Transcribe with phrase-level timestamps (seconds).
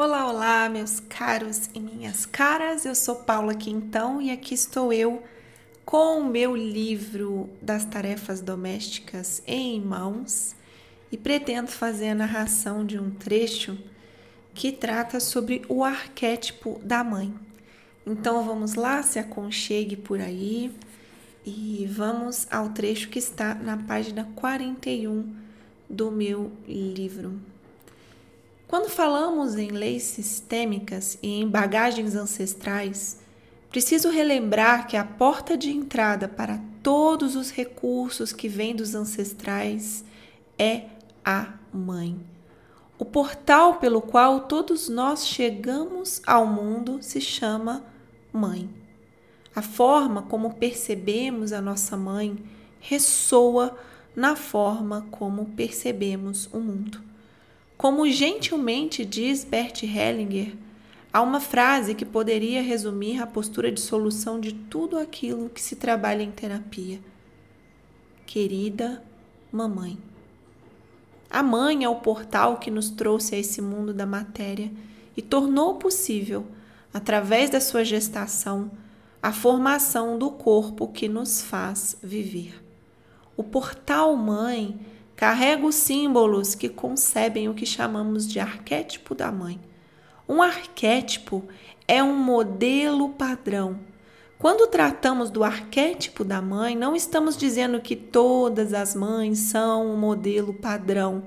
[0.00, 2.86] Olá, olá, meus caros e minhas caras.
[2.86, 5.24] Eu sou Paula Quintão e aqui estou eu
[5.84, 10.54] com o meu livro das tarefas domésticas em mãos
[11.10, 13.76] e pretendo fazer a narração de um trecho
[14.54, 17.34] que trata sobre o arquétipo da mãe.
[18.06, 20.72] Então vamos lá, se aconchegue por aí
[21.44, 25.34] e vamos ao trecho que está na página 41
[25.90, 27.57] do meu livro.
[28.68, 33.18] Quando falamos em leis sistêmicas e em bagagens ancestrais,
[33.70, 40.04] preciso relembrar que a porta de entrada para todos os recursos que vêm dos ancestrais
[40.58, 40.84] é
[41.24, 42.20] a mãe.
[42.98, 47.82] O portal pelo qual todos nós chegamos ao mundo se chama
[48.30, 48.68] mãe.
[49.56, 52.36] A forma como percebemos a nossa mãe
[52.80, 53.78] ressoa
[54.14, 57.08] na forma como percebemos o mundo.
[57.78, 60.52] Como gentilmente diz Bert Hellinger,
[61.12, 65.76] há uma frase que poderia resumir a postura de solução de tudo aquilo que se
[65.76, 66.98] trabalha em terapia.
[68.26, 69.00] Querida
[69.52, 69.96] mamãe.
[71.30, 74.72] A mãe é o portal que nos trouxe a esse mundo da matéria
[75.16, 76.46] e tornou possível,
[76.92, 78.72] através da sua gestação,
[79.22, 82.60] a formação do corpo que nos faz viver.
[83.36, 84.76] O portal mãe
[85.18, 89.58] carrega os símbolos que concebem o que chamamos de arquétipo da mãe.
[90.28, 91.42] Um arquétipo
[91.88, 93.80] é um modelo padrão.
[94.38, 99.96] Quando tratamos do arquétipo da mãe, não estamos dizendo que todas as mães são um
[99.96, 101.24] modelo padrão,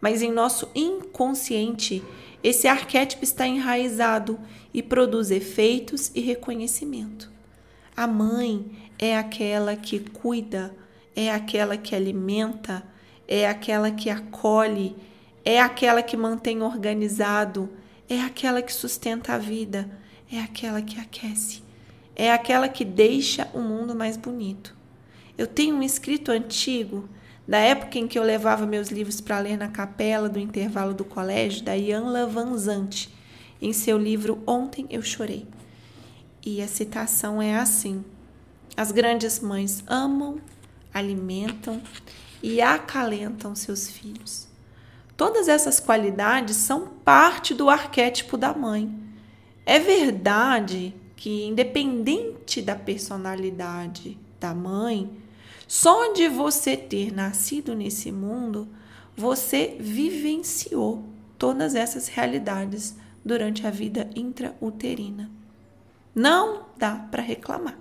[0.00, 2.02] mas em nosso inconsciente,
[2.42, 4.40] esse arquétipo está enraizado
[4.72, 7.30] e produz efeitos e reconhecimento.
[7.94, 8.64] A mãe
[8.98, 10.74] é aquela que cuida,
[11.14, 12.95] é aquela que alimenta,
[13.28, 14.96] é aquela que acolhe,
[15.44, 17.70] é aquela que mantém organizado,
[18.08, 19.90] é aquela que sustenta a vida,
[20.30, 21.62] é aquela que aquece,
[22.14, 24.76] é aquela que deixa o mundo mais bonito.
[25.36, 27.08] Eu tenho um escrito antigo,
[27.46, 31.04] da época em que eu levava meus livros para ler na capela do intervalo do
[31.04, 33.14] colégio, da Ian Lavanzante,
[33.62, 35.46] em seu livro Ontem Eu Chorei.
[36.44, 38.04] E a citação é assim:
[38.76, 40.40] As grandes mães amam,
[40.92, 41.80] alimentam
[42.42, 44.46] e acalentam seus filhos.
[45.16, 48.94] Todas essas qualidades são parte do arquétipo da mãe.
[49.64, 55.10] É verdade que, independente da personalidade da mãe,
[55.66, 58.68] só de você ter nascido nesse mundo,
[59.16, 61.04] você vivenciou
[61.38, 62.94] todas essas realidades
[63.24, 65.30] durante a vida intrauterina.
[66.14, 67.76] Não dá para reclamar.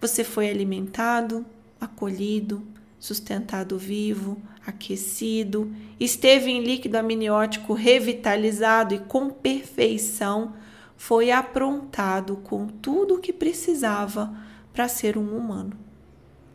[0.00, 1.46] Você foi alimentado,
[1.80, 2.62] acolhido,
[2.98, 10.54] sustentado vivo, aquecido, esteve em líquido amniótico revitalizado e com perfeição,
[10.96, 14.34] foi aprontado com tudo o que precisava
[14.72, 15.72] para ser um humano.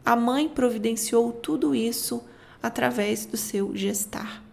[0.04, 2.24] A mãe providenciou tudo isso
[2.62, 4.44] através do seu gestar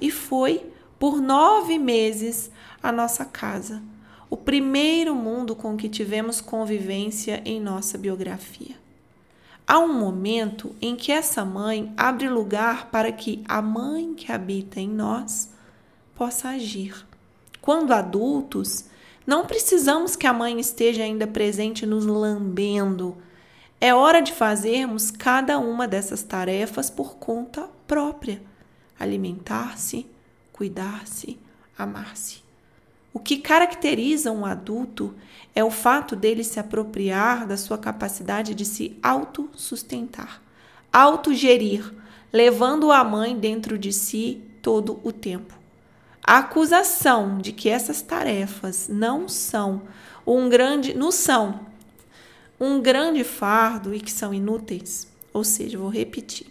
[0.00, 0.66] e foi
[0.98, 2.50] por nove meses
[2.82, 3.82] a nossa casa,
[4.28, 8.85] o primeiro mundo com que tivemos convivência em nossa biografia.
[9.68, 14.78] Há um momento em que essa mãe abre lugar para que a mãe que habita
[14.78, 15.50] em nós
[16.14, 17.04] possa agir.
[17.60, 18.84] Quando adultos,
[19.26, 23.16] não precisamos que a mãe esteja ainda presente nos lambendo.
[23.80, 28.40] É hora de fazermos cada uma dessas tarefas por conta própria:
[28.96, 30.06] alimentar-se,
[30.52, 31.40] cuidar-se,
[31.76, 32.45] amar-se.
[33.16, 35.14] O que caracteriza um adulto
[35.54, 40.42] é o fato dele se apropriar da sua capacidade de se autossustentar,
[40.92, 41.94] autogerir,
[42.30, 45.58] levando a mãe dentro de si todo o tempo.
[46.22, 49.84] A acusação de que essas tarefas não são
[50.26, 51.60] um grande, não são
[52.60, 56.48] um grande fardo e que são inúteis, ou seja, vou repetir.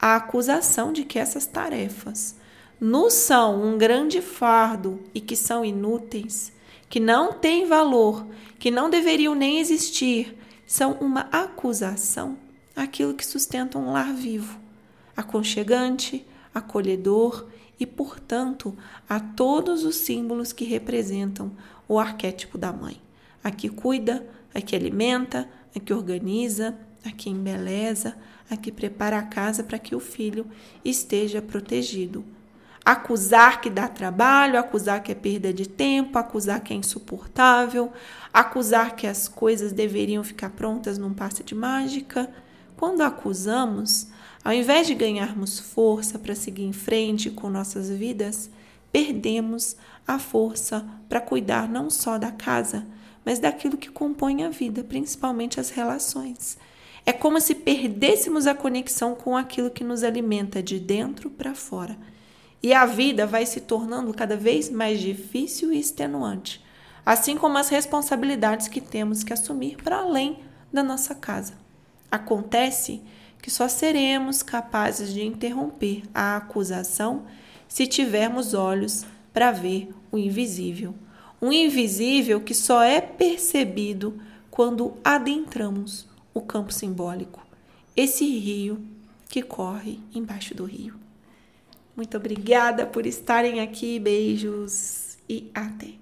[0.00, 2.41] A acusação de que essas tarefas
[2.82, 6.52] nos são um grande fardo e que são inúteis,
[6.88, 8.26] que não têm valor,
[8.58, 10.36] que não deveriam nem existir,
[10.66, 12.36] são uma acusação
[12.74, 14.58] aquilo que sustenta um lar vivo,
[15.16, 17.46] aconchegante, acolhedor
[17.78, 18.76] e, portanto,
[19.08, 21.52] a todos os símbolos que representam
[21.86, 23.00] o arquétipo da mãe.
[23.44, 28.16] A que cuida, a que alimenta, a que organiza, a que embeleza,
[28.50, 30.44] a que prepara a casa para que o filho
[30.84, 32.24] esteja protegido
[32.84, 37.92] acusar que dá trabalho, acusar que é perda de tempo, acusar que é insuportável,
[38.32, 42.28] acusar que as coisas deveriam ficar prontas num passe de mágica.
[42.76, 44.08] Quando acusamos,
[44.44, 48.50] ao invés de ganharmos força para seguir em frente com nossas vidas,
[48.90, 49.76] perdemos
[50.06, 52.84] a força para cuidar não só da casa,
[53.24, 56.58] mas daquilo que compõe a vida, principalmente as relações.
[57.06, 61.96] É como se perdêssemos a conexão com aquilo que nos alimenta de dentro para fora.
[62.62, 66.62] E a vida vai se tornando cada vez mais difícil e extenuante,
[67.04, 70.38] assim como as responsabilidades que temos que assumir para além
[70.72, 71.54] da nossa casa.
[72.10, 73.02] Acontece
[73.40, 77.24] que só seremos capazes de interromper a acusação
[77.66, 80.94] se tivermos olhos para ver o invisível.
[81.40, 84.20] Um invisível que só é percebido
[84.50, 87.44] quando adentramos o campo simbólico,
[87.96, 88.80] esse rio
[89.28, 91.01] que corre embaixo do rio.
[91.96, 96.01] Muito obrigada por estarem aqui, beijos e até!